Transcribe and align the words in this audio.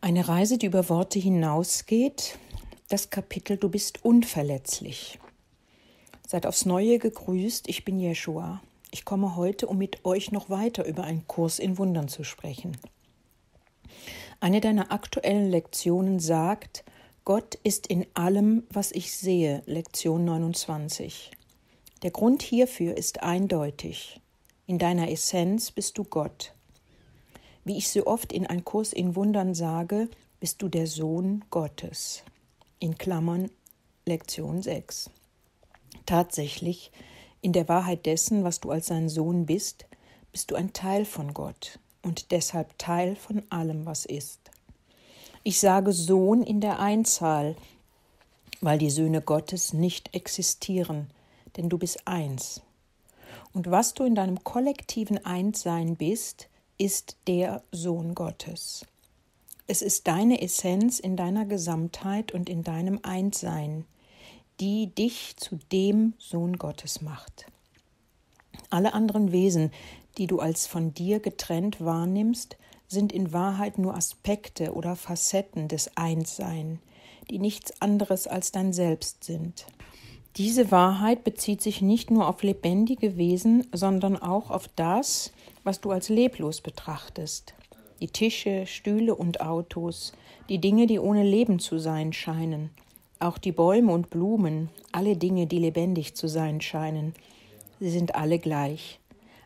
Eine 0.00 0.28
Reise, 0.28 0.58
die 0.58 0.66
über 0.66 0.88
Worte 0.90 1.18
hinausgeht. 1.18 2.38
Das 2.88 3.10
Kapitel 3.10 3.56
Du 3.56 3.68
bist 3.68 4.04
unverletzlich. 4.04 5.18
Seid 6.24 6.46
aufs 6.46 6.66
Neue 6.66 7.00
gegrüßt, 7.00 7.68
ich 7.68 7.84
bin 7.84 7.98
Jeshua. 7.98 8.62
Ich 8.92 9.04
komme 9.04 9.34
heute, 9.34 9.66
um 9.66 9.76
mit 9.76 10.04
euch 10.04 10.30
noch 10.30 10.50
weiter 10.50 10.86
über 10.86 11.02
einen 11.02 11.26
Kurs 11.26 11.58
in 11.58 11.78
Wundern 11.78 12.06
zu 12.06 12.22
sprechen. 12.22 12.76
Eine 14.38 14.60
deiner 14.60 14.92
aktuellen 14.92 15.50
Lektionen 15.50 16.20
sagt, 16.20 16.84
Gott 17.24 17.56
ist 17.64 17.88
in 17.88 18.06
allem, 18.14 18.62
was 18.70 18.92
ich 18.92 19.12
sehe, 19.12 19.64
Lektion 19.66 20.24
29. 20.24 21.32
Der 22.04 22.12
Grund 22.12 22.42
hierfür 22.42 22.96
ist 22.96 23.24
eindeutig. 23.24 24.20
In 24.66 24.78
deiner 24.78 25.10
Essenz 25.10 25.72
bist 25.72 25.98
du 25.98 26.04
Gott. 26.04 26.54
Wie 27.68 27.76
ich 27.76 27.90
so 27.90 28.06
oft 28.06 28.32
in 28.32 28.46
ein 28.46 28.64
Kurs 28.64 28.94
in 28.94 29.14
Wundern 29.14 29.54
sage, 29.54 30.08
bist 30.40 30.62
du 30.62 30.70
der 30.70 30.86
Sohn 30.86 31.44
Gottes. 31.50 32.22
In 32.78 32.96
Klammern 32.96 33.50
Lektion 34.06 34.62
6. 34.62 35.10
Tatsächlich, 36.06 36.90
in 37.42 37.52
der 37.52 37.68
Wahrheit 37.68 38.06
dessen, 38.06 38.42
was 38.42 38.60
du 38.60 38.70
als 38.70 38.86
sein 38.86 39.10
Sohn 39.10 39.44
bist, 39.44 39.84
bist 40.32 40.50
du 40.50 40.54
ein 40.54 40.72
Teil 40.72 41.04
von 41.04 41.34
Gott 41.34 41.78
und 42.00 42.30
deshalb 42.30 42.78
Teil 42.78 43.16
von 43.16 43.42
allem, 43.50 43.84
was 43.84 44.06
ist. 44.06 44.40
Ich 45.42 45.60
sage 45.60 45.92
Sohn 45.92 46.42
in 46.42 46.62
der 46.62 46.78
Einzahl, 46.78 47.54
weil 48.62 48.78
die 48.78 48.88
Söhne 48.88 49.20
Gottes 49.20 49.74
nicht 49.74 50.14
existieren, 50.14 51.10
denn 51.58 51.68
du 51.68 51.76
bist 51.76 52.08
eins. 52.08 52.62
Und 53.52 53.70
was 53.70 53.92
du 53.92 54.04
in 54.04 54.14
deinem 54.14 54.42
kollektiven 54.42 55.22
Einssein 55.26 55.96
bist, 55.96 56.48
ist 56.78 57.16
der 57.26 57.62
Sohn 57.72 58.14
Gottes. 58.14 58.86
Es 59.66 59.82
ist 59.82 60.06
deine 60.06 60.40
Essenz 60.40 61.00
in 61.00 61.16
deiner 61.16 61.44
Gesamtheit 61.44 62.32
und 62.32 62.48
in 62.48 62.62
deinem 62.62 63.00
Einssein, 63.02 63.84
die 64.60 64.86
dich 64.94 65.36
zu 65.36 65.58
dem 65.72 66.14
Sohn 66.18 66.56
Gottes 66.56 67.02
macht. 67.02 67.46
Alle 68.70 68.94
anderen 68.94 69.32
Wesen, 69.32 69.72
die 70.18 70.28
du 70.28 70.38
als 70.38 70.66
von 70.66 70.94
dir 70.94 71.20
getrennt 71.20 71.84
wahrnimmst, 71.84 72.56
sind 72.86 73.12
in 73.12 73.32
Wahrheit 73.32 73.78
nur 73.78 73.94
Aspekte 73.94 74.72
oder 74.72 74.94
Facetten 74.96 75.68
des 75.68 75.96
Einssein, 75.96 76.78
die 77.28 77.38
nichts 77.38 77.82
anderes 77.82 78.26
als 78.26 78.52
dein 78.52 78.72
Selbst 78.72 79.24
sind. 79.24 79.66
Diese 80.38 80.70
Wahrheit 80.70 81.24
bezieht 81.24 81.60
sich 81.60 81.82
nicht 81.82 82.12
nur 82.12 82.28
auf 82.28 82.44
lebendige 82.44 83.16
Wesen, 83.16 83.66
sondern 83.72 84.16
auch 84.16 84.52
auf 84.52 84.68
das, 84.76 85.32
was 85.64 85.80
du 85.80 85.90
als 85.90 86.10
leblos 86.10 86.60
betrachtest. 86.60 87.54
Die 88.00 88.06
Tische, 88.06 88.64
Stühle 88.64 89.16
und 89.16 89.40
Autos, 89.40 90.12
die 90.48 90.60
Dinge, 90.60 90.86
die 90.86 91.00
ohne 91.00 91.24
Leben 91.24 91.58
zu 91.58 91.80
sein 91.80 92.12
scheinen, 92.12 92.70
auch 93.18 93.36
die 93.36 93.50
Bäume 93.50 93.92
und 93.92 94.10
Blumen, 94.10 94.68
alle 94.92 95.16
Dinge, 95.16 95.48
die 95.48 95.58
lebendig 95.58 96.14
zu 96.14 96.28
sein 96.28 96.60
scheinen, 96.60 97.14
sie 97.80 97.90
sind 97.90 98.14
alle 98.14 98.38
gleich. 98.38 99.00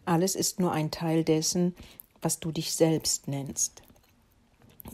Alles 0.04 0.34
ist 0.34 0.60
nur 0.60 0.72
ein 0.72 0.90
Teil 0.90 1.24
dessen, 1.24 1.74
was 2.20 2.38
du 2.38 2.52
dich 2.52 2.74
selbst 2.74 3.28
nennst. 3.28 3.80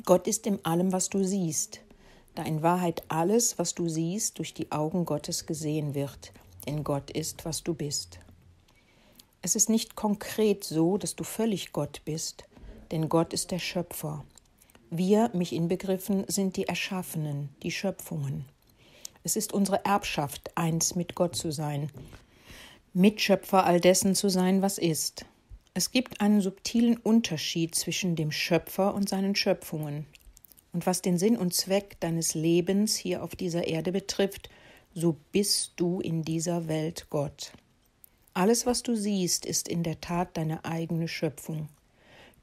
Gott 0.04 0.28
ist 0.28 0.46
in 0.46 0.64
allem, 0.64 0.92
was 0.92 1.08
du 1.08 1.24
siehst 1.24 1.80
da 2.38 2.44
in 2.44 2.62
Wahrheit 2.62 3.02
alles, 3.08 3.58
was 3.58 3.74
du 3.74 3.88
siehst, 3.88 4.38
durch 4.38 4.54
die 4.54 4.70
Augen 4.70 5.04
Gottes 5.04 5.46
gesehen 5.46 5.94
wird, 5.94 6.32
denn 6.66 6.84
Gott 6.84 7.10
ist, 7.10 7.44
was 7.44 7.64
du 7.64 7.74
bist. 7.74 8.20
Es 9.42 9.56
ist 9.56 9.68
nicht 9.68 9.96
konkret 9.96 10.62
so, 10.62 10.98
dass 10.98 11.16
du 11.16 11.24
völlig 11.24 11.72
Gott 11.72 12.02
bist, 12.04 12.44
denn 12.92 13.08
Gott 13.08 13.32
ist 13.32 13.50
der 13.50 13.58
Schöpfer. 13.58 14.24
Wir, 14.90 15.30
mich 15.34 15.52
inbegriffen, 15.52 16.24
sind 16.28 16.56
die 16.56 16.68
Erschaffenen, 16.68 17.48
die 17.62 17.72
Schöpfungen. 17.72 18.44
Es 19.24 19.34
ist 19.34 19.52
unsere 19.52 19.84
Erbschaft, 19.84 20.56
eins 20.56 20.94
mit 20.94 21.14
Gott 21.14 21.34
zu 21.34 21.50
sein, 21.50 21.90
Mitschöpfer 22.94 23.64
all 23.64 23.80
dessen 23.80 24.14
zu 24.14 24.28
sein, 24.28 24.62
was 24.62 24.78
ist. 24.78 25.26
Es 25.74 25.90
gibt 25.90 26.20
einen 26.20 26.40
subtilen 26.40 26.96
Unterschied 26.96 27.74
zwischen 27.74 28.16
dem 28.16 28.32
Schöpfer 28.32 28.94
und 28.94 29.08
seinen 29.08 29.34
Schöpfungen, 29.34 30.06
und 30.72 30.86
was 30.86 31.02
den 31.02 31.18
Sinn 31.18 31.36
und 31.36 31.54
Zweck 31.54 31.98
deines 32.00 32.34
Lebens 32.34 32.96
hier 32.96 33.22
auf 33.22 33.34
dieser 33.36 33.66
Erde 33.66 33.92
betrifft, 33.92 34.50
so 34.94 35.16
bist 35.32 35.72
du 35.76 36.00
in 36.00 36.22
dieser 36.22 36.68
Welt 36.68 37.06
Gott. 37.10 37.52
Alles, 38.34 38.66
was 38.66 38.82
du 38.82 38.96
siehst, 38.96 39.46
ist 39.46 39.68
in 39.68 39.82
der 39.82 40.00
Tat 40.00 40.36
deine 40.36 40.64
eigene 40.64 41.08
Schöpfung. 41.08 41.68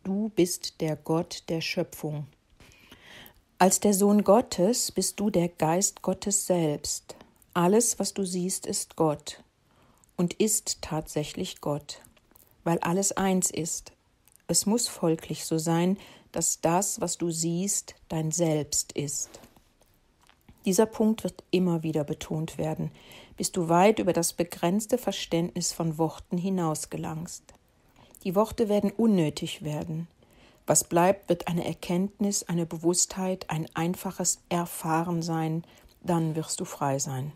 Du 0.03 0.29
bist 0.35 0.81
der 0.81 0.95
Gott 0.95 1.43
der 1.49 1.61
Schöpfung. 1.61 2.27
Als 3.57 3.79
der 3.79 3.93
Sohn 3.93 4.23
Gottes 4.23 4.91
bist 4.91 5.19
du 5.19 5.29
der 5.29 5.47
Geist 5.47 6.01
Gottes 6.01 6.45
selbst. 6.45 7.15
Alles, 7.53 7.99
was 7.99 8.13
du 8.13 8.25
siehst, 8.25 8.65
ist 8.65 8.97
Gott 8.97 9.41
und 10.17 10.33
ist 10.33 10.81
tatsächlich 10.81 11.61
Gott, 11.61 12.01
weil 12.65 12.79
alles 12.79 13.13
eins 13.13 13.49
ist. 13.49 13.93
Es 14.47 14.65
muss 14.65 14.89
folglich 14.89 15.45
so 15.45 15.57
sein, 15.57 15.97
dass 16.35 16.59
das, 16.59 16.99
was 16.99 17.17
du 17.17 17.31
siehst, 17.31 17.95
dein 18.09 18.31
Selbst 18.31 18.91
ist. 18.91 19.29
Dieser 20.65 20.85
Punkt 20.85 21.23
wird 21.23 21.43
immer 21.51 21.81
wieder 21.81 22.03
betont 22.03 22.57
werden, 22.57 22.91
bis 23.37 23.51
du 23.51 23.69
weit 23.69 23.99
über 23.99 24.11
das 24.11 24.33
begrenzte 24.33 24.97
Verständnis 24.97 25.71
von 25.71 25.97
Worten 25.97 26.37
hinaus 26.37 26.89
gelangst. 26.89 27.43
Die 28.25 28.35
Worte 28.35 28.67
werden 28.67 28.91
unnötig 28.91 29.63
werden. 29.63 30.07
Was 30.67 30.83
bleibt, 30.83 31.29
wird 31.29 31.47
eine 31.47 31.65
Erkenntnis, 31.65 32.43
eine 32.43 32.65
Bewusstheit, 32.65 33.49
ein 33.49 33.67
einfaches 33.75 34.39
Erfahren 34.49 35.21
sein, 35.21 35.63
dann 36.03 36.35
wirst 36.35 36.59
du 36.59 36.65
frei 36.65 36.99
sein. 36.99 37.31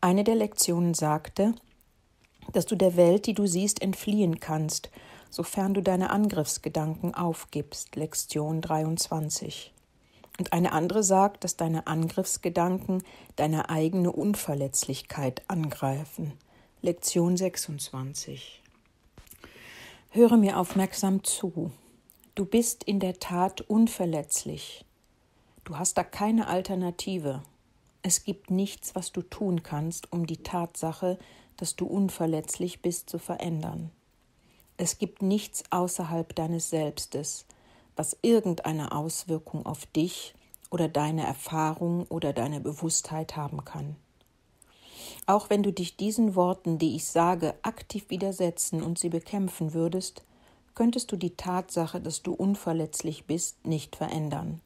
Eine 0.00 0.24
der 0.24 0.36
Lektionen 0.36 0.94
sagte, 0.94 1.54
dass 2.52 2.66
du 2.66 2.76
der 2.76 2.96
Welt, 2.96 3.26
die 3.26 3.34
du 3.34 3.46
siehst, 3.46 3.82
entfliehen 3.82 4.40
kannst 4.40 4.90
sofern 5.34 5.74
du 5.74 5.82
deine 5.82 6.10
Angriffsgedanken 6.10 7.12
aufgibst. 7.12 7.96
Lektion 7.96 8.60
23. 8.60 9.72
Und 10.38 10.52
eine 10.52 10.70
andere 10.70 11.02
sagt, 11.02 11.42
dass 11.42 11.56
deine 11.56 11.88
Angriffsgedanken 11.88 13.02
deine 13.34 13.68
eigene 13.68 14.12
Unverletzlichkeit 14.12 15.42
angreifen. 15.48 16.34
Lektion 16.82 17.36
26. 17.36 18.62
Höre 20.10 20.36
mir 20.36 20.58
aufmerksam 20.58 21.24
zu. 21.24 21.72
Du 22.36 22.44
bist 22.44 22.84
in 22.84 23.00
der 23.00 23.18
Tat 23.18 23.60
unverletzlich. 23.60 24.84
Du 25.64 25.78
hast 25.78 25.98
da 25.98 26.04
keine 26.04 26.46
Alternative. 26.46 27.42
Es 28.02 28.22
gibt 28.22 28.52
nichts, 28.52 28.94
was 28.94 29.10
du 29.10 29.22
tun 29.22 29.64
kannst, 29.64 30.12
um 30.12 30.26
die 30.26 30.44
Tatsache, 30.44 31.18
dass 31.56 31.74
du 31.74 31.86
unverletzlich 31.86 32.82
bist, 32.82 33.10
zu 33.10 33.18
verändern. 33.18 33.90
Es 34.76 34.98
gibt 34.98 35.22
nichts 35.22 35.62
außerhalb 35.70 36.34
deines 36.34 36.70
Selbstes, 36.70 37.44
was 37.94 38.16
irgendeine 38.22 38.90
Auswirkung 38.90 39.64
auf 39.66 39.86
dich 39.86 40.34
oder 40.70 40.88
deine 40.88 41.24
Erfahrung 41.24 42.06
oder 42.08 42.32
deine 42.32 42.60
Bewusstheit 42.60 43.36
haben 43.36 43.64
kann. 43.64 43.94
Auch 45.26 45.48
wenn 45.48 45.62
du 45.62 45.72
dich 45.72 45.96
diesen 45.96 46.34
Worten, 46.34 46.78
die 46.78 46.96
ich 46.96 47.06
sage, 47.06 47.54
aktiv 47.62 48.06
widersetzen 48.08 48.82
und 48.82 48.98
sie 48.98 49.10
bekämpfen 49.10 49.74
würdest, 49.74 50.24
könntest 50.74 51.12
du 51.12 51.16
die 51.16 51.36
Tatsache, 51.36 52.00
dass 52.00 52.22
du 52.22 52.32
unverletzlich 52.32 53.26
bist, 53.26 53.64
nicht 53.64 53.94
verändern. 53.94 54.60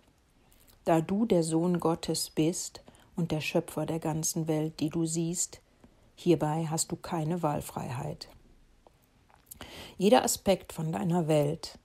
Da 0.86 1.02
du 1.02 1.26
der 1.26 1.42
Sohn 1.42 1.80
Gottes 1.80 2.30
bist 2.30 2.82
und 3.14 3.30
der 3.30 3.42
Schöpfer 3.42 3.84
der 3.84 3.98
ganzen 3.98 4.48
Welt, 4.48 4.80
die 4.80 4.88
du 4.88 5.04
siehst, 5.04 5.60
hierbei 6.16 6.66
hast 6.70 6.90
du 6.90 6.96
keine 6.96 7.42
Wahlfreiheit. 7.42 8.28
Jeder 9.96 10.24
Aspekt 10.24 10.72
von 10.72 10.92
deiner 10.92 11.28
Welt, 11.28 11.78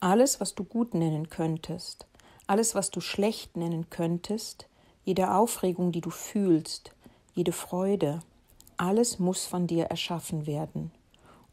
alles, 0.00 0.40
was 0.40 0.54
du 0.54 0.64
gut 0.64 0.94
nennen 0.94 1.28
könntest, 1.28 2.06
alles, 2.46 2.74
was 2.74 2.90
du 2.90 3.00
schlecht 3.00 3.56
nennen 3.56 3.90
könntest, 3.90 4.68
jede 5.04 5.34
Aufregung, 5.34 5.92
die 5.92 6.00
du 6.00 6.10
fühlst, 6.10 6.92
jede 7.34 7.52
Freude, 7.52 8.20
alles 8.76 9.18
muss 9.18 9.46
von 9.46 9.66
dir 9.66 9.86
erschaffen 9.86 10.46
werden. 10.46 10.90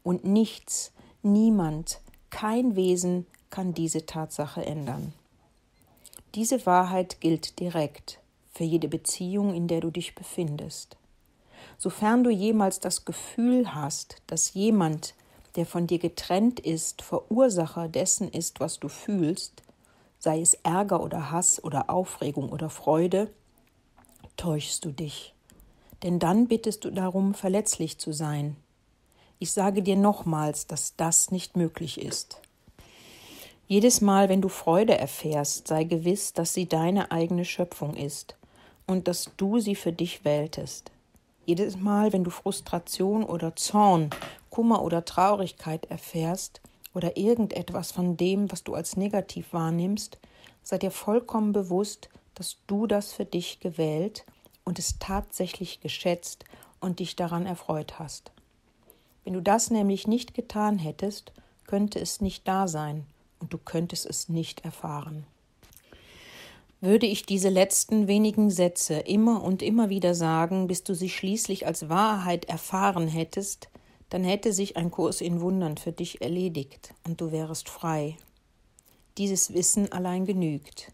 Und 0.02 0.24
nichts, 0.24 0.92
niemand, 1.22 2.00
kein 2.30 2.76
Wesen 2.76 3.26
kann 3.50 3.74
diese 3.74 4.06
Tatsache 4.06 4.64
ändern. 4.64 5.12
Diese 6.34 6.66
Wahrheit 6.66 7.20
gilt 7.20 7.58
direkt 7.60 8.20
für 8.52 8.64
jede 8.64 8.88
Beziehung, 8.88 9.54
in 9.54 9.68
der 9.68 9.80
du 9.80 9.90
dich 9.90 10.14
befindest. 10.14 10.96
Sofern 11.78 12.24
du 12.24 12.30
jemals 12.30 12.80
das 12.80 13.04
Gefühl 13.04 13.74
hast, 13.74 14.22
dass 14.26 14.54
jemand 14.54 15.14
der 15.56 15.66
von 15.66 15.86
dir 15.86 15.98
getrennt 15.98 16.60
ist, 16.60 17.02
Verursacher 17.02 17.88
dessen 17.88 18.28
ist, 18.28 18.60
was 18.60 18.78
du 18.78 18.88
fühlst, 18.88 19.62
sei 20.18 20.40
es 20.40 20.54
Ärger 20.62 21.02
oder 21.02 21.30
Hass 21.30 21.62
oder 21.62 21.90
Aufregung 21.90 22.50
oder 22.50 22.70
Freude, 22.70 23.30
täuschst 24.36 24.84
du 24.84 24.92
dich. 24.92 25.34
Denn 26.02 26.18
dann 26.18 26.46
bittest 26.48 26.84
du 26.84 26.90
darum, 26.90 27.34
verletzlich 27.34 27.98
zu 27.98 28.12
sein. 28.12 28.56
Ich 29.38 29.52
sage 29.52 29.82
dir 29.82 29.96
nochmals, 29.96 30.66
dass 30.66 30.96
das 30.96 31.30
nicht 31.30 31.56
möglich 31.56 32.00
ist. 32.00 32.40
Jedes 33.68 34.00
Mal, 34.00 34.28
wenn 34.28 34.40
du 34.40 34.48
Freude 34.48 34.96
erfährst, 34.96 35.68
sei 35.68 35.84
gewiss, 35.84 36.32
dass 36.32 36.54
sie 36.54 36.68
deine 36.68 37.10
eigene 37.10 37.44
Schöpfung 37.44 37.96
ist 37.96 38.36
und 38.86 39.08
dass 39.08 39.30
du 39.36 39.58
sie 39.58 39.74
für 39.74 39.92
dich 39.92 40.24
wähltest. 40.24 40.92
Jedes 41.46 41.76
Mal, 41.76 42.12
wenn 42.12 42.24
du 42.24 42.30
Frustration 42.30 43.24
oder 43.24 43.56
Zorn, 43.56 44.10
Kummer 44.56 44.82
oder 44.82 45.04
Traurigkeit 45.04 45.84
erfährst 45.90 46.62
oder 46.94 47.18
irgendetwas 47.18 47.92
von 47.92 48.16
dem, 48.16 48.50
was 48.50 48.64
du 48.64 48.72
als 48.72 48.96
negativ 48.96 49.52
wahrnimmst, 49.52 50.18
sei 50.62 50.78
dir 50.78 50.90
vollkommen 50.90 51.52
bewusst, 51.52 52.08
dass 52.34 52.56
du 52.66 52.86
das 52.86 53.12
für 53.12 53.26
dich 53.26 53.60
gewählt 53.60 54.24
und 54.64 54.78
es 54.78 54.98
tatsächlich 54.98 55.82
geschätzt 55.82 56.46
und 56.80 57.00
dich 57.00 57.16
daran 57.16 57.44
erfreut 57.44 57.98
hast. 57.98 58.32
Wenn 59.24 59.34
du 59.34 59.42
das 59.42 59.70
nämlich 59.70 60.06
nicht 60.06 60.32
getan 60.32 60.78
hättest, 60.78 61.34
könnte 61.66 62.00
es 62.00 62.22
nicht 62.22 62.48
da 62.48 62.66
sein 62.66 63.04
und 63.40 63.52
du 63.52 63.58
könntest 63.58 64.06
es 64.06 64.30
nicht 64.30 64.64
erfahren. 64.64 65.26
Würde 66.80 67.04
ich 67.04 67.26
diese 67.26 67.50
letzten 67.50 68.08
wenigen 68.08 68.48
Sätze 68.48 69.00
immer 69.00 69.44
und 69.44 69.60
immer 69.60 69.90
wieder 69.90 70.14
sagen, 70.14 70.66
bis 70.66 70.82
du 70.82 70.94
sie 70.94 71.10
schließlich 71.10 71.66
als 71.66 71.90
Wahrheit 71.90 72.46
erfahren 72.46 73.06
hättest, 73.06 73.68
dann 74.10 74.24
hätte 74.24 74.52
sich 74.52 74.76
ein 74.76 74.90
Kurs 74.90 75.20
in 75.20 75.40
Wundern 75.40 75.76
für 75.76 75.92
dich 75.92 76.22
erledigt 76.22 76.94
und 77.06 77.20
du 77.20 77.32
wärest 77.32 77.68
frei. 77.68 78.16
Dieses 79.18 79.52
Wissen 79.52 79.90
allein 79.92 80.24
genügt. 80.24 80.92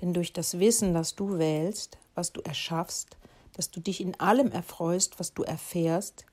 Denn 0.00 0.14
durch 0.14 0.32
das 0.32 0.58
Wissen, 0.58 0.94
das 0.94 1.14
du 1.16 1.38
wählst, 1.38 1.98
was 2.14 2.32
du 2.32 2.40
erschaffst, 2.40 3.16
dass 3.54 3.70
du 3.70 3.80
dich 3.80 4.00
in 4.00 4.18
allem 4.20 4.52
erfreust, 4.52 5.18
was 5.18 5.34
du 5.34 5.42
erfährst, 5.42 6.24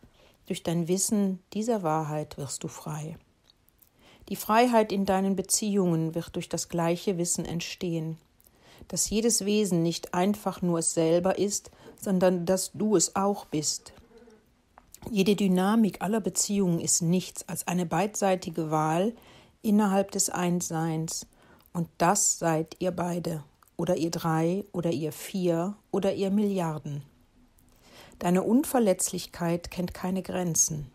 durch 0.46 0.62
dein 0.62 0.88
Wissen 0.88 1.40
dieser 1.54 1.82
Wahrheit 1.82 2.38
wirst 2.38 2.64
du 2.64 2.68
frei. 2.68 3.18
Die 4.30 4.36
Freiheit 4.36 4.92
in 4.92 5.06
deinen 5.06 5.36
Beziehungen 5.36 6.16
wird 6.16 6.36
durch 6.36 6.50
das 6.50 6.70
gleiche 6.70 7.18
Wissen 7.18 7.46
entstehen, 7.46 8.18
dass 8.88 9.10
jedes 9.10 9.46
Wesen 9.46 9.82
nicht 9.82 10.14
einfach 10.14 10.62
nur 10.62 10.80
es 10.80 10.94
selber 10.94 11.38
ist, 11.38 11.72
sondern 12.00 12.46
dass 12.46 12.72
du 12.74 12.96
es 12.96 13.16
auch 13.16 13.46
bist. 13.46 13.94
Jede 15.12 15.36
Dynamik 15.36 16.02
aller 16.02 16.20
Beziehungen 16.20 16.80
ist 16.80 17.02
nichts 17.02 17.48
als 17.48 17.68
eine 17.68 17.86
beidseitige 17.86 18.72
Wahl 18.72 19.14
innerhalb 19.62 20.12
des 20.12 20.30
Einsseins, 20.30 21.28
und 21.74 21.88
das 21.98 22.40
seid 22.40 22.76
ihr 22.80 22.92
beide, 22.92 23.44
oder 23.78 23.98
ihr 23.98 24.12
drei, 24.12 24.66
oder 24.72 24.92
ihr 24.92 25.12
vier, 25.12 25.76
oder 25.92 26.14
ihr 26.14 26.32
Milliarden. 26.32 27.04
Deine 28.20 28.44
Unverletzlichkeit 28.44 29.70
kennt 29.72 29.94
keine 29.94 30.22
Grenzen. 30.22 30.90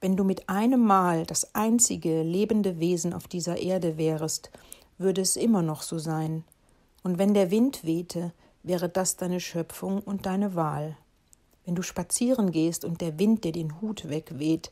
Wenn 0.00 0.16
du 0.16 0.24
mit 0.24 0.48
einem 0.48 0.80
Mal 0.84 1.24
das 1.24 1.54
einzige 1.54 2.22
lebende 2.22 2.80
Wesen 2.80 3.12
auf 3.12 3.28
dieser 3.28 3.58
Erde 3.58 3.96
wärest, 3.96 4.50
würde 4.98 5.20
es 5.20 5.36
immer 5.36 5.62
noch 5.62 5.82
so 5.82 5.98
sein. 5.98 6.44
Und 7.02 7.18
wenn 7.18 7.34
der 7.34 7.50
Wind 7.50 7.84
wehte, 7.84 8.32
wäre 8.62 8.88
das 8.88 9.16
deine 9.16 9.40
Schöpfung 9.40 10.00
und 10.00 10.26
deine 10.26 10.54
Wahl. 10.54 10.96
Wenn 11.66 11.74
du 11.74 11.82
spazieren 11.82 12.52
gehst 12.52 12.84
und 12.84 13.00
der 13.00 13.18
Wind 13.18 13.42
dir 13.44 13.52
den 13.52 13.80
Hut 13.80 14.08
wegweht, 14.08 14.70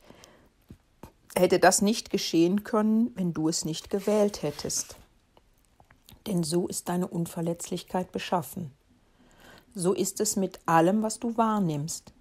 hätte 1.35 1.59
das 1.59 1.81
nicht 1.81 2.09
geschehen 2.09 2.63
können, 2.63 3.11
wenn 3.15 3.33
du 3.33 3.49
es 3.49 3.65
nicht 3.65 3.89
gewählt 3.89 4.41
hättest. 4.41 4.95
Denn 6.25 6.43
so 6.43 6.67
ist 6.67 6.87
deine 6.87 7.07
Unverletzlichkeit 7.07 8.13
beschaffen. 8.13 8.71
So 9.75 9.93
ist 9.93 10.21
es 10.21 10.37
mit 10.37 10.59
allem, 10.65 11.03
was 11.03 11.19
du 11.19 11.35
wahrnimmst. 11.35 12.13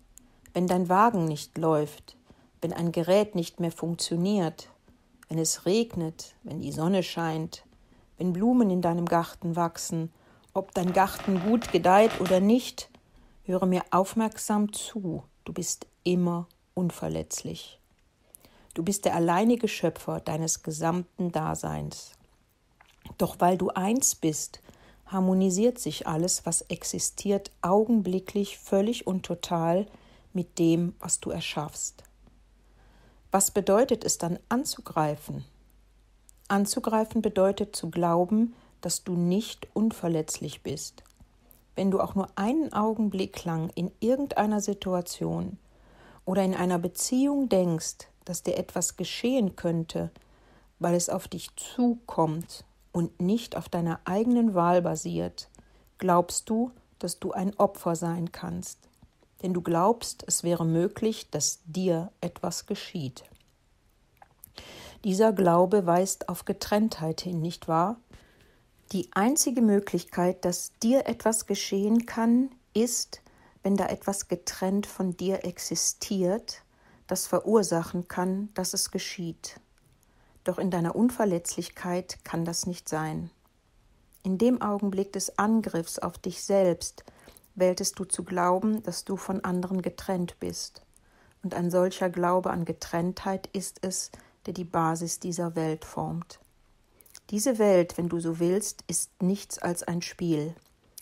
Wenn 0.53 0.67
dein 0.67 0.89
Wagen 0.89 1.27
nicht 1.27 1.57
läuft, 1.57 2.17
wenn 2.61 2.73
ein 2.73 2.91
Gerät 2.91 3.37
nicht 3.37 3.61
mehr 3.61 3.71
funktioniert, 3.71 4.69
wenn 5.29 5.39
es 5.39 5.67
regnet, 5.67 6.35
wenn 6.43 6.61
die 6.61 6.73
Sonne 6.73 7.05
scheint, 7.05 7.65
wenn 8.19 8.33
Blumen 8.33 8.71
in 8.71 8.83
deinem 8.83 9.07
Garten 9.07 9.55
wachsen, 9.55 10.13
ob 10.53 10.75
dein 10.75 10.93
Garten 10.93 11.41
gut 11.49 11.71
gedeiht 11.71 12.21
oder 12.21 12.41
nicht, 12.41 12.91
höre 13.45 13.67
mir 13.67 13.83
aufmerksam 13.91 14.73
zu, 14.73 15.23
du 15.45 15.53
bist 15.53 15.87
immer 16.03 16.49
unverletzlich. 16.75 17.79
Du 18.73 18.83
bist 18.83 19.05
der 19.05 19.15
alleinige 19.15 19.69
Schöpfer 19.69 20.21
deines 20.21 20.63
gesamten 20.63 21.31
Daseins. 21.31 22.13
Doch 23.19 23.37
weil 23.39 23.57
du 23.57 23.69
eins 23.69 24.15
bist, 24.15 24.61
harmonisiert 25.07 25.79
sich 25.79 26.07
alles, 26.07 26.47
was 26.47 26.63
existiert, 26.63 27.51
augenblicklich, 27.63 28.59
völlig 28.59 29.07
und 29.07 29.25
total 29.25 29.87
mit 30.33 30.59
dem, 30.59 30.95
was 30.99 31.21
du 31.21 31.31
erschaffst. 31.31 32.03
Was 33.31 33.51
bedeutet 33.51 34.05
es 34.05 34.19
dann 34.19 34.39
anzugreifen? 34.49 35.45
Anzugreifen 36.49 37.23
bedeutet 37.23 37.77
zu 37.77 37.91
glauben, 37.91 38.55
dass 38.81 39.05
du 39.05 39.15
nicht 39.15 39.69
unverletzlich 39.75 40.63
bist. 40.63 41.05
Wenn 41.75 41.91
du 41.91 42.01
auch 42.01 42.15
nur 42.15 42.29
einen 42.37 42.73
Augenblick 42.73 43.45
lang 43.45 43.71
in 43.75 43.91
irgendeiner 44.01 44.61
Situation 44.61 45.59
oder 46.25 46.43
in 46.43 46.55
einer 46.55 46.79
Beziehung 46.79 47.49
denkst, 47.49 48.09
dass 48.25 48.43
dir 48.43 48.57
etwas 48.57 48.97
geschehen 48.97 49.57
könnte, 49.57 50.11
weil 50.79 50.95
es 50.95 51.09
auf 51.09 51.29
dich 51.29 51.55
zukommt 51.57 52.65
und 52.93 53.21
nicht 53.21 53.57
auf 53.57 53.69
deiner 53.69 54.01
eigenen 54.05 54.55
Wahl 54.55 54.83
basiert, 54.83 55.49
glaubst 55.99 56.49
du, 56.49 56.71
dass 56.99 57.19
du 57.19 57.33
ein 57.33 57.55
Opfer 57.59 57.97
sein 57.97 58.33
kannst 58.33 58.79
denn 59.45 59.53
du 59.53 59.61
glaubst, 59.61 60.25
es 60.27 60.43
wäre 60.43 60.65
möglich, 60.65 61.29
dass 61.31 61.61
dir 61.67 62.11
etwas 62.23 62.65
geschieht. 62.65 63.25
Dieser 65.05 65.35
Glaube 65.35 65.85
weist 65.85 66.31
auf 66.31 66.47
Getrenntheit 66.47 67.21
hin, 67.21 67.43
nicht 67.43 67.69
wahr? 67.69 67.99
Die 68.93 69.09
einzige 69.13 69.63
Möglichkeit, 69.63 70.45
dass 70.45 70.73
dir 70.83 71.07
etwas 71.07 71.47
geschehen 71.47 72.07
kann, 72.07 72.51
ist, 72.75 73.23
wenn 73.63 73.77
da 73.77 73.87
etwas 73.87 74.29
getrennt 74.29 74.87
von 74.87 75.17
dir 75.17 75.45
existiert, 75.45 76.63
das 77.07 77.27
verursachen 77.27 78.09
kann, 78.09 78.51
dass 78.55 78.75
es 78.75 78.91
geschieht. 78.91 79.61
Doch 80.45 80.59
in 80.59 80.71
deiner 80.71 80.95
Unverletzlichkeit 80.95 82.19
kann 82.25 82.45
das 82.45 82.67
nicht 82.67 82.89
sein. 82.89 83.31
In 84.23 84.39
dem 84.39 84.61
Augenblick 84.63 85.13
des 85.13 85.39
Angriffs 85.39 85.99
auf 85.99 86.19
dich 86.19 86.43
selbst 86.43 87.05
wähltest 87.55 87.99
du 87.99 88.05
zu 88.05 88.25
glauben, 88.25 88.83
dass 88.83 89.05
du 89.05 89.17
von 89.17 89.45
anderen 89.45 89.83
getrennt 89.83 90.39
bist. 90.41 90.83
Und 91.43 91.55
ein 91.55 91.71
solcher 91.71 92.11
Glaube 92.11 92.51
an 92.51 92.65
Getrenntheit 92.65 93.49
ist 93.53 93.79
es, 93.83 94.11
der 94.47 94.55
die 94.55 94.65
Basis 94.65 95.21
dieser 95.21 95.57
Welt 95.57 95.85
formt. 95.85 96.41
Diese 97.31 97.59
Welt, 97.59 97.97
wenn 97.97 98.09
du 98.09 98.21
so 98.21 98.39
willst, 98.39 98.85
ist 98.87 99.23
nichts 99.23 99.59
als 99.59 99.83
ein 99.83 100.03
Spiel, 100.03 100.55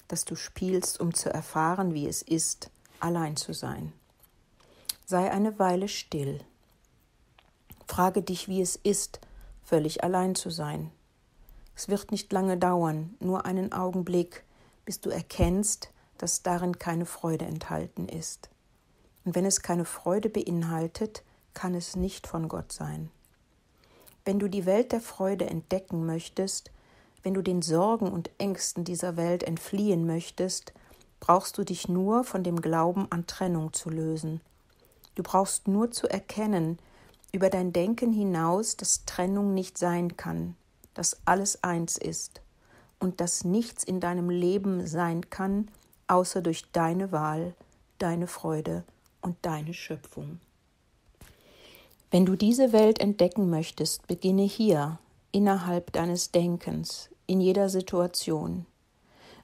das 0.09 0.25
du 0.25 0.37
spielst, 0.37 1.01
um 1.01 1.15
zu 1.15 1.33
erfahren, 1.33 1.95
wie 1.95 2.07
es 2.07 2.23
ist, 2.23 2.71
allein 3.01 3.37
zu 3.37 3.53
sein. 3.53 3.93
Sei 5.05 5.31
eine 5.31 5.59
Weile 5.59 5.89
still. 5.89 6.41
Frage 7.89 8.23
dich, 8.23 8.49
wie 8.49 8.63
es 8.63 8.77
ist, 8.77 9.21
völlig 9.65 10.05
allein 10.05 10.35
zu 10.35 10.51
sein. 10.51 10.91
Es 11.75 11.89
wird 11.89 12.13
nicht 12.13 12.33
lange 12.33 12.57
dauern, 12.57 13.15
nur 13.19 13.45
einen 13.45 13.73
Augenblick, 13.73 14.45
bis 14.85 15.01
du 15.01 15.11
erkennst, 15.11 15.91
dass 16.19 16.43
darin 16.43 16.79
keine 16.79 17.07
Freude 17.07 17.47
enthalten 17.47 18.09
ist. 18.09 18.49
Und 19.25 19.35
wenn 19.35 19.45
es 19.45 19.63
keine 19.63 19.85
Freude 19.85 20.29
beinhaltet, 20.29 21.25
kann 21.55 21.75
es 21.75 21.97
nicht 21.97 22.27
von 22.27 22.49
Gott 22.49 22.73
sein. 22.73 23.11
Wenn 24.25 24.39
du 24.39 24.49
die 24.49 24.67
Welt 24.67 24.93
der 24.93 25.01
Freude 25.01 25.47
entdecken 25.47 26.07
möchtest, 26.07 26.71
wenn 27.23 27.35
du 27.35 27.43
den 27.43 27.63
Sorgen 27.63 28.11
und 28.11 28.31
Ängsten 28.39 28.85
dieser 28.85 29.17
Welt 29.17 29.43
entfliehen 29.43 30.07
möchtest, 30.07 30.73
brauchst 31.21 31.59
du 31.59 31.65
dich 31.65 31.89
nur 31.89 32.25
von 32.25 32.43
dem 32.43 32.61
Glauben 32.61 33.07
an 33.11 33.27
Trennung 33.27 33.73
zu 33.73 33.91
lösen. 33.91 34.41
Du 35.15 35.23
brauchst 35.23 35.69
nur 35.69 35.91
zu 35.91 36.09
erkennen, 36.09 36.79
über 37.33 37.49
dein 37.49 37.73
Denken 37.73 38.13
hinaus, 38.13 38.77
dass 38.77 39.05
Trennung 39.07 39.55
nicht 39.55 39.79
sein 39.79 40.17
kann, 40.17 40.57
dass 40.95 41.17
alles 41.25 41.63
eins 41.63 41.97
ist 41.97 42.41
und 42.99 43.21
dass 43.21 43.45
nichts 43.45 43.85
in 43.85 44.01
deinem 44.01 44.31
Leben 44.31 44.87
sein 44.87 45.31
kann, 45.31 45.69
außer 46.07 46.43
durch 46.43 46.71
deine 46.73 47.11
Wahl, 47.11 47.55
deine 47.99 48.27
Freude 48.27 48.85
und 49.21 49.37
deine 49.43 49.75
Schöpfung. 49.75 50.41
Wenn 52.13 52.27
du 52.27 52.37
diese 52.37 52.75
Welt 52.75 53.01
entdecken 53.01 53.49
möchtest, 53.49 54.07
beginne 54.07 54.43
hier, 54.43 54.99
innerhalb 55.31 55.93
deines 55.93 56.31
Denkens, 56.31 57.09
in 57.27 57.41
jeder 57.41 57.71
Situation. 57.71 58.67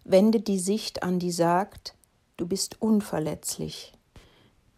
Wende 0.04 0.40
die 0.40 0.58
Sicht 0.58 1.02
an, 1.02 1.18
die 1.18 1.32
sagt, 1.32 1.94
du 2.37 2.46
bist 2.46 2.82
unverletzlich. 2.82 3.94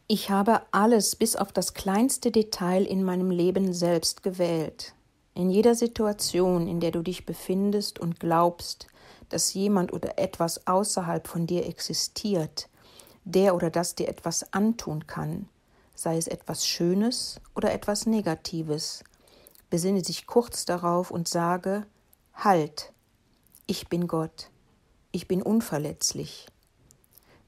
Ich 0.06 0.30
habe 0.30 0.62
alles 0.70 1.16
bis 1.16 1.34
auf 1.34 1.50
das 1.50 1.74
kleinste 1.74 2.30
Detail 2.30 2.84
in 2.84 3.02
meinem 3.02 3.32
Leben 3.32 3.72
selbst 3.72 4.22
gewählt. 4.22 4.94
In 5.34 5.50
jeder 5.50 5.74
Situation, 5.74 6.68
in 6.68 6.78
der 6.78 6.92
du 6.92 7.02
dich 7.02 7.26
befindest 7.26 7.98
und 7.98 8.20
glaubst, 8.20 8.86
dass 9.30 9.52
jemand 9.52 9.92
oder 9.92 10.16
etwas 10.16 10.64
außerhalb 10.68 11.26
von 11.26 11.48
dir 11.48 11.66
existiert, 11.66 12.68
der 13.24 13.56
oder 13.56 13.68
das 13.68 13.96
dir 13.96 14.08
etwas 14.08 14.52
antun 14.52 15.08
kann, 15.08 15.48
sei 16.00 16.16
es 16.16 16.28
etwas 16.28 16.66
Schönes 16.66 17.40
oder 17.54 17.74
etwas 17.74 18.06
Negatives, 18.06 19.04
besinne 19.68 20.00
dich 20.00 20.26
kurz 20.26 20.64
darauf 20.64 21.10
und 21.10 21.28
sage, 21.28 21.86
Halt, 22.32 22.94
ich 23.66 23.88
bin 23.88 24.06
Gott, 24.06 24.50
ich 25.12 25.28
bin 25.28 25.42
unverletzlich. 25.42 26.46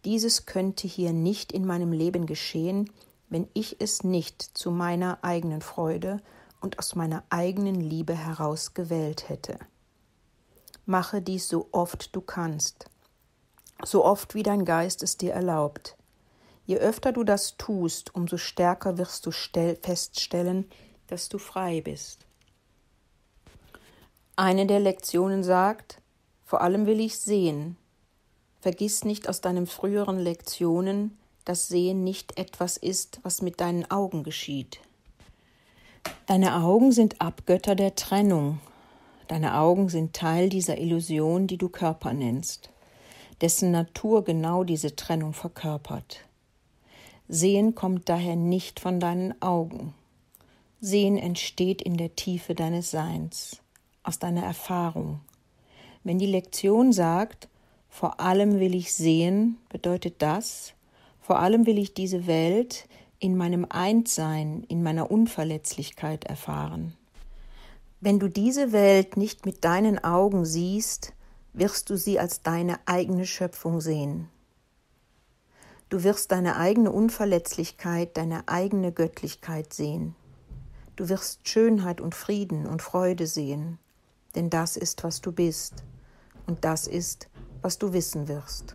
Dieses 0.05 0.45
könnte 0.45 0.87
hier 0.87 1.15
nicht 1.15 1.51
in 1.51 1.65
meinem 1.65 1.93
Leben 1.93 2.27
geschehen, 2.27 2.91
wenn 3.31 3.49
ich 3.55 3.81
es 3.81 4.05
nicht 4.05 4.43
zu 4.43 4.71
meiner 4.71 5.25
eigenen 5.25 5.63
Freude 5.63 6.21
und 6.61 6.79
aus 6.79 6.95
meiner 6.95 7.25
eigenen 7.31 7.81
Liebe 7.81 8.15
heraus 8.15 8.75
gewählt 8.75 9.31
hätte. 9.31 9.59
Mache 10.85 11.23
dies 11.23 11.49
so 11.49 11.69
oft 11.73 12.15
du 12.15 12.21
kannst, 12.21 12.91
so 13.83 14.05
oft 14.05 14.35
wie 14.35 14.43
dein 14.43 14.67
Geist 14.67 15.03
es 15.03 15.17
dir 15.17 15.33
erlaubt. 15.33 15.97
Je 16.65 16.77
öfter 16.77 17.13
du 17.13 17.25
das 17.25 17.57
tust, 17.57 18.15
umso 18.15 18.37
stärker 18.37 18.99
wirst 18.99 19.27
du 19.27 19.31
feststellen, 19.31 20.71
dass 21.09 21.29
du 21.29 21.39
frei 21.39 21.81
bist. 21.81 22.27
Eine 24.37 24.67
der 24.67 24.81
Lektionen 24.81 25.43
sagt, 25.43 26.01
vor 26.45 26.61
allem 26.63 26.87
will 26.87 27.01
ich 27.01 27.19
sehen. 27.19 27.77
Vergiss 28.61 29.05
nicht 29.05 29.29
aus 29.29 29.41
deinen 29.41 29.67
früheren 29.67 30.19
Lektionen, 30.19 31.19
dass 31.45 31.69
Sehen 31.69 32.05
nicht 32.05 32.39
etwas 32.39 32.77
ist, 32.77 33.21
was 33.23 33.43
mit 33.43 33.61
deinen 33.61 33.91
Augen 33.91 34.23
geschieht. 34.23 34.81
Deine 36.27 36.63
Augen 36.63 36.93
sind 36.93 37.21
Abgötter 37.21 37.75
der 37.75 37.95
Trennung. 37.95 38.61
Deine 39.29 39.59
Augen 39.59 39.89
sind 39.89 40.15
Teil 40.15 40.49
dieser 40.49 40.79
Illusion, 40.79 41.47
die 41.47 41.59
du 41.59 41.69
Körper 41.69 42.13
nennst, 42.13 42.71
dessen 43.41 43.71
Natur 43.71 44.25
genau 44.25 44.63
diese 44.63 44.95
Trennung 44.95 45.33
verkörpert. 45.33 46.21
Sehen 47.29 47.75
kommt 47.75 48.09
daher 48.09 48.37
nicht 48.37 48.81
von 48.81 49.01
deinen 49.01 49.41
Augen. 49.41 49.95
Sehen 50.81 51.17
entsteht 51.17 51.81
in 51.81 51.97
der 51.97 52.17
Tiefe 52.17 52.55
deines 52.55 52.91
Seins, 52.91 53.63
aus 54.03 54.19
deiner 54.19 54.43
Erfahrung. 54.43 55.21
Wenn 56.05 56.19
die 56.19 56.27
Lektion 56.27 56.93
sagt, 56.93 57.49
vor 57.89 58.21
allem 58.21 58.59
will 58.59 58.75
ich 58.75 58.93
sehen, 58.93 59.59
bedeutet 59.69 60.17
das, 60.19 60.75
vor 61.21 61.39
allem 61.39 61.67
will 61.67 61.79
ich 61.79 61.95
diese 61.95 62.27
Welt 62.27 62.89
in 63.21 63.37
meinem 63.37 63.67
Einssein, 63.69 64.65
in 64.69 64.83
meiner 64.83 65.11
Unverletzlichkeit 65.11 66.25
erfahren. 66.25 66.95
Wenn 68.01 68.19
du 68.19 68.29
diese 68.29 68.73
Welt 68.73 69.17
nicht 69.17 69.47
mit 69.47 69.65
deinen 69.65 70.03
Augen 70.03 70.45
siehst, 70.45 71.13
wirst 71.53 71.89
du 71.91 71.97
sie 71.97 72.19
als 72.19 72.43
deine 72.43 72.81
eigene 72.87 73.27
Schöpfung 73.27 73.81
sehen. 73.81 74.29
Du 75.93 76.05
wirst 76.05 76.33
deine 76.33 76.57
eigene 76.57 76.91
Unverletzlichkeit, 76.91 78.17
deine 78.17 78.49
eigene 78.49 78.93
Göttlichkeit 78.93 79.75
sehen. 79.75 80.15
Du 80.97 81.11
wirst 81.11 81.47
Schönheit 81.47 82.01
und 82.01 82.15
Frieden 82.15 82.67
und 82.67 82.81
Freude 82.81 83.27
sehen, 83.27 83.79
denn 84.35 84.49
das 84.49 84.79
ist, 84.79 85.05
was 85.05 85.21
du 85.21 85.33
bist, 85.33 85.85
und 86.47 86.65
das 86.65 86.87
ist, 86.87 87.29
was 87.61 87.77
du 87.77 87.93
wissen 87.93 88.27
wirst. 88.27 88.75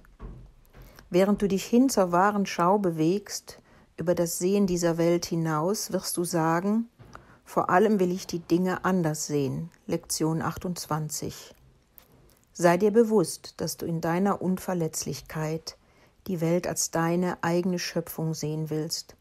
Während 1.10 1.42
du 1.42 1.48
dich 1.48 1.66
hin 1.66 1.90
zur 1.90 2.12
wahren 2.12 2.46
Schau 2.46 2.78
bewegst, 2.78 3.64
über 3.98 4.14
das 4.14 4.38
Sehen 4.38 4.68
dieser 4.68 5.00
Welt 5.00 5.26
hinaus, 5.26 5.92
wirst 5.92 6.18
du 6.18 6.24
sagen, 6.24 6.88
vor 7.46 7.72
allem 7.72 8.00
will 8.00 8.12
ich 8.12 8.28
die 8.28 8.42
Dinge 8.42 8.86
anders 8.86 9.26
sehen. 9.26 9.72
Lektion 9.88 10.44
28. 10.44 11.56
Sei 12.54 12.78
dir 12.78 12.92
bewusst, 12.92 13.56
dass 13.58 13.76
du 13.76 13.88
in 13.88 14.02
deiner 14.02 14.40
Unverletzlichkeit 14.40 15.78
die 16.28 16.42
Welt 16.42 16.68
als 16.68 16.92
deine 16.92 17.44
eigene 17.44 17.80
Schöpfung 17.80 18.34
sehen 18.34 18.70
willst 18.70 19.16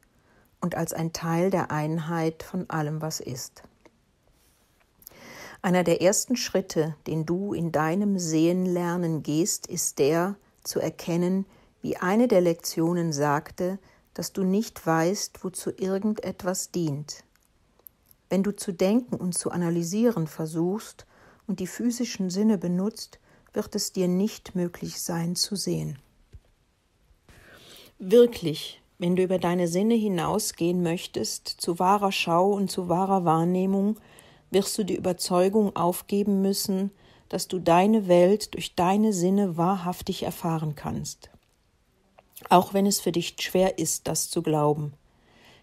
und 0.60 0.74
als 0.74 0.92
ein 0.92 1.12
Teil 1.12 1.50
der 1.50 1.70
Einheit 1.70 2.42
von 2.42 2.68
allem, 2.68 3.00
was 3.00 3.20
ist. 3.20 3.62
Einer 5.62 5.84
der 5.84 6.02
ersten 6.02 6.36
Schritte, 6.36 6.94
den 7.06 7.26
du 7.26 7.52
in 7.52 7.72
deinem 7.72 8.18
Sehenlernen 8.18 9.22
gehst, 9.22 9.66
ist 9.66 9.98
der, 9.98 10.36
zu 10.62 10.80
erkennen, 10.80 11.46
wie 11.82 11.96
eine 11.96 12.28
der 12.28 12.40
Lektionen 12.40 13.12
sagte, 13.12 13.78
dass 14.14 14.32
du 14.32 14.42
nicht 14.42 14.84
weißt, 14.86 15.44
wozu 15.44 15.70
irgendetwas 15.76 16.70
dient. 16.70 17.24
Wenn 18.28 18.42
du 18.42 18.54
zu 18.54 18.72
denken 18.72 19.16
und 19.16 19.34
zu 19.34 19.50
analysieren 19.50 20.26
versuchst 20.26 21.06
und 21.46 21.60
die 21.60 21.66
physischen 21.66 22.30
Sinne 22.30 22.58
benutzt, 22.58 23.20
wird 23.52 23.74
es 23.74 23.92
dir 23.92 24.08
nicht 24.08 24.54
möglich 24.54 25.00
sein 25.00 25.36
zu 25.36 25.54
sehen. 25.54 25.98
Wirklich, 27.98 28.80
wenn 28.98 29.16
du 29.16 29.22
über 29.22 29.38
deine 29.38 29.68
Sinne 29.68 29.94
hinausgehen 29.94 30.82
möchtest, 30.82 31.48
zu 31.48 31.78
wahrer 31.78 32.12
Schau 32.12 32.52
und 32.52 32.70
zu 32.70 32.88
wahrer 32.88 33.24
Wahrnehmung, 33.24 33.96
wirst 34.50 34.76
du 34.78 34.84
die 34.84 34.96
Überzeugung 34.96 35.74
aufgeben 35.74 36.42
müssen, 36.42 36.90
dass 37.28 37.48
du 37.48 37.58
deine 37.58 38.06
Welt 38.06 38.54
durch 38.54 38.74
deine 38.74 39.12
Sinne 39.12 39.56
wahrhaftig 39.56 40.22
erfahren 40.22 40.74
kannst 40.76 41.30
auch 42.50 42.74
wenn 42.74 42.86
es 42.86 43.00
für 43.00 43.12
dich 43.12 43.34
schwer 43.40 43.78
ist, 43.78 44.08
das 44.08 44.30
zu 44.30 44.42
glauben. 44.42 44.92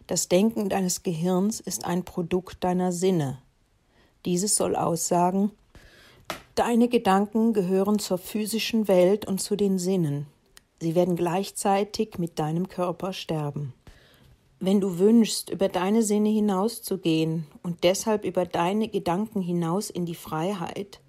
Das 0.08 0.28
Denken 0.28 0.70
deines 0.70 1.04
Gehirns 1.04 1.60
ist 1.60 1.86
ein 1.86 2.04
Produkt 2.04 2.64
deiner 2.64 2.92
Sinne. 2.92 3.40
Dieses 4.26 4.56
soll 4.56 4.76
aussagen, 4.76 5.52
deine 6.56 6.88
Gedanken 6.88 7.54
gehören 7.54 8.00
zur 8.00 8.18
physischen 8.18 8.88
Welt 8.88 9.26
und 9.26 9.42
zu 9.42 9.56
den 9.56 9.80
Sinnen. 9.80 10.28
Sie 10.84 10.94
werden 10.94 11.16
gleichzeitig 11.16 12.20
mit 12.20 12.38
deinem 12.38 12.68
Körper 12.68 13.12
sterben. 13.12 13.74
Wenn 14.60 14.80
du 14.80 15.00
wünschst, 15.00 15.50
über 15.50 15.68
deine 15.68 16.04
Sinne 16.04 16.30
hinauszugehen 16.30 17.48
und 17.64 17.84
deshalb 17.84 18.24
über 18.24 18.46
deine 18.46 18.88
Gedanken 18.88 19.42
hinaus 19.42 19.90
in 19.90 20.06
die 20.06 20.16
Freiheit, 20.16 21.02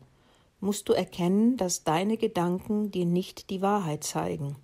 musst 0.61 0.89
du 0.89 0.95
erkennen, 0.95 1.59
dass 1.59 1.85
deine 1.85 2.17
Gedanken 2.17 2.91
dir 2.91 3.05
nicht 3.05 3.51
die 3.51 3.61
Wahrheit 3.61 4.03
zeigen 4.03 4.57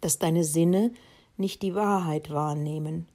dass 0.00 0.18
deine 0.18 0.44
Sinne 0.44 0.92
nicht 1.36 1.62
die 1.62 1.74
Wahrheit 1.74 2.30
wahrnehmen. 2.30 3.06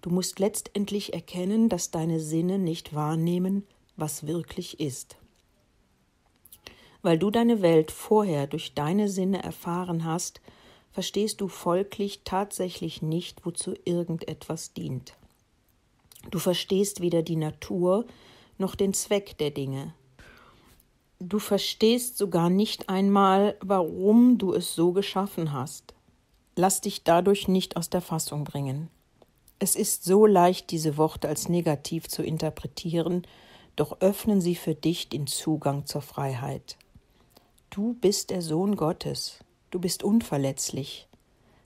Du 0.00 0.10
musst 0.10 0.38
letztendlich 0.38 1.14
erkennen, 1.14 1.68
dass 1.68 1.90
deine 1.90 2.20
Sinne 2.20 2.58
nicht 2.58 2.94
wahrnehmen, 2.94 3.66
was 3.96 4.26
wirklich 4.26 4.80
ist. 4.80 5.16
Weil 7.04 7.18
du 7.18 7.30
deine 7.30 7.60
Welt 7.60 7.90
vorher 7.90 8.46
durch 8.46 8.72
deine 8.72 9.10
Sinne 9.10 9.42
erfahren 9.42 10.06
hast, 10.06 10.40
verstehst 10.90 11.42
du 11.42 11.48
folglich 11.48 12.22
tatsächlich 12.24 13.02
nicht, 13.02 13.44
wozu 13.44 13.74
irgendetwas 13.84 14.72
dient. 14.72 15.14
Du 16.30 16.38
verstehst 16.38 17.02
weder 17.02 17.20
die 17.20 17.36
Natur 17.36 18.06
noch 18.56 18.74
den 18.74 18.94
Zweck 18.94 19.36
der 19.36 19.50
Dinge. 19.50 19.92
Du 21.20 21.38
verstehst 21.40 22.16
sogar 22.16 22.48
nicht 22.48 22.88
einmal, 22.88 23.58
warum 23.60 24.38
du 24.38 24.54
es 24.54 24.74
so 24.74 24.92
geschaffen 24.92 25.52
hast. 25.52 25.92
Lass 26.56 26.80
dich 26.80 27.04
dadurch 27.04 27.48
nicht 27.48 27.76
aus 27.76 27.90
der 27.90 28.00
Fassung 28.00 28.44
bringen. 28.44 28.88
Es 29.58 29.76
ist 29.76 30.04
so 30.04 30.24
leicht, 30.24 30.70
diese 30.70 30.96
Worte 30.96 31.28
als 31.28 31.50
negativ 31.50 32.08
zu 32.08 32.22
interpretieren, 32.22 33.26
doch 33.76 34.00
öffnen 34.00 34.40
sie 34.40 34.54
für 34.54 34.74
dich 34.74 35.10
den 35.10 35.26
Zugang 35.26 35.84
zur 35.84 36.00
Freiheit. 36.00 36.78
Du 37.74 37.94
bist 37.94 38.30
der 38.30 38.40
Sohn 38.40 38.76
Gottes, 38.76 39.40
du 39.72 39.80
bist 39.80 40.04
unverletzlich. 40.04 41.08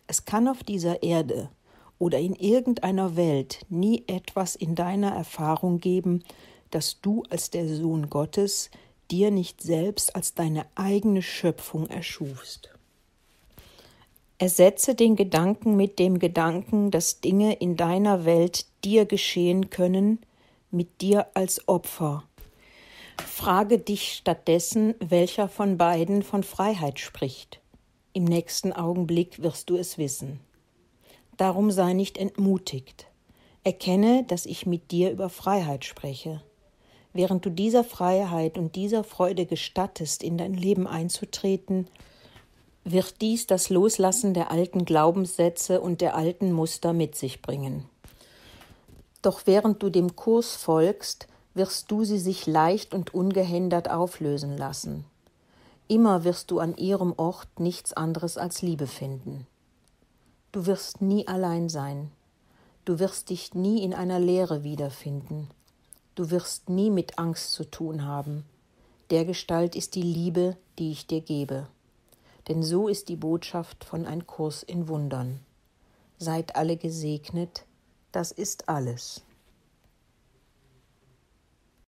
Es 0.07 0.25
kann 0.25 0.49
auf 0.49 0.65
dieser 0.65 1.03
Erde 1.03 1.50
oder 1.99 2.19
in 2.19 2.35
irgendeiner 2.35 3.15
Welt 3.15 3.67
nie 3.69 4.05
etwas 4.07 4.57
in 4.57 4.75
deiner 4.75 5.11
Erfahrung 5.11 5.81
geben, 5.81 6.25
das 6.71 7.03
du 7.03 7.25
als 7.29 7.50
der 7.50 7.69
Sohn 7.69 8.09
Gottes 8.09 8.71
dir 9.11 9.31
nicht 9.31 9.61
selbst 9.61 10.17
als 10.17 10.33
deine 10.33 10.65
eigene 10.77 11.21
Schöpfung 11.21 11.91
erschufst. 11.91 12.71
Ersetze 14.38 14.95
den 14.95 15.15
Gedanken 15.15 15.77
mit 15.77 15.99
dem 15.99 16.19
Gedanken, 16.19 16.91
dass 16.91 17.21
Dinge 17.21 17.53
in 17.53 17.77
deiner 17.77 18.25
Welt 18.25 18.65
dir 18.83 19.05
geschehen 19.05 19.69
können, 19.69 20.21
mit 20.71 21.03
dir 21.03 21.27
als 21.35 21.69
Opfer. 21.69 22.25
Frage 23.27 23.79
dich 23.79 24.15
stattdessen, 24.15 24.95
welcher 25.01 25.49
von 25.49 25.77
beiden 25.77 26.23
von 26.23 26.43
Freiheit 26.43 26.99
spricht. 26.99 27.61
Im 28.13 28.25
nächsten 28.25 28.73
Augenblick 28.73 29.43
wirst 29.43 29.71
du 29.71 29.77
es 29.77 29.99
wissen. 29.99 30.41
Darum 31.37 31.71
sei 31.71 31.93
nicht 31.93 32.19
entmutigt. 32.19 33.07
Erkenne, 33.65 34.25
dass 34.27 34.47
ich 34.47 34.67
mit 34.67 34.91
dir 34.91 35.11
über 35.11 35.29
Freiheit 35.29 35.85
spreche. 35.85 36.43
Während 37.13 37.45
du 37.45 37.51
dieser 37.51 37.85
Freiheit 37.85 38.59
und 38.59 38.77
dieser 38.77 39.05
Freude 39.05 39.47
gestattest, 39.47 40.23
in 40.23 40.37
dein 40.37 40.55
Leben 40.55 40.87
einzutreten, 40.87 41.89
wird 42.85 43.21
dies 43.21 43.47
das 43.47 43.71
Loslassen 43.71 44.35
der 44.35 44.51
alten 44.51 44.85
Glaubenssätze 44.85 45.81
und 45.81 46.01
der 46.01 46.17
alten 46.17 46.53
Muster 46.53 46.93
mit 46.93 47.15
sich 47.15 47.43
bringen. 47.43 47.87
Doch 49.23 49.43
während 49.47 49.83
du 49.83 49.91
dem 49.91 50.17
Kurs 50.17 50.57
folgst, 50.57 51.29
wirst 51.59 51.91
du 51.91 52.05
sie 52.05 52.19
sich 52.19 52.47
leicht 52.47 52.95
und 52.95 53.12
ungehindert 53.12 53.91
auflösen 53.91 54.57
lassen. 54.57 55.05
Immer 55.88 56.25
wirst 56.25 56.50
du 56.50 56.61
an 56.61 56.77
ihrem 56.77 57.12
Ort 57.17 57.61
nichts 57.61 57.93
anderes 57.93 58.38
als 58.38 58.62
Liebe 58.62 58.87
finden. 58.87 59.47
Du 60.53 60.65
wirst 60.65 61.03
nie 61.03 61.29
allein 61.29 61.69
sein. 61.69 62.11
Du 62.87 62.99
wirst 62.99 63.29
dich 63.29 63.53
nie 63.53 63.83
in 63.83 63.93
einer 63.93 64.19
Leere 64.19 64.62
wiederfinden. 64.62 65.50
Du 66.15 66.31
wirst 66.31 66.71
nie 66.71 66.91
mit 66.91 67.19
Angst 67.19 67.53
zu 67.53 67.65
tun 67.65 68.07
haben. 68.07 68.45
Der 69.11 69.25
Gestalt 69.25 69.77
ist 69.77 69.95
die 69.95 70.03
Liebe, 70.03 70.57
die 70.79 70.93
ich 70.93 71.07
dir 71.07 71.21
gebe. 71.21 71.67
Denn 72.49 72.62
so 72.62 72.88
ist 72.88 73.09
die 73.09 73.17
Botschaft 73.17 73.85
von 73.85 74.07
ein 74.07 74.27
Kurs 74.27 74.62
in 74.62 74.88
Wundern. 74.88 75.41
Seid 76.19 76.57
alle 76.57 76.77
gesegnet, 76.77 77.65
das 78.11 78.33
ist 78.33 78.69
alles. 78.69 79.23